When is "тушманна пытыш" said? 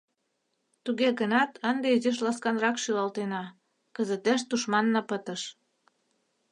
4.49-5.41